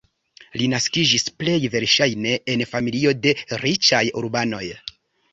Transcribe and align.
Li 0.59 0.67
naskiĝis 0.71 1.25
plej 1.41 1.57
verŝajne 1.75 2.31
en 2.53 2.63
familio 2.71 3.11
de 3.25 3.33
riĉaj 3.65 4.01
urbanoj. 4.23 4.63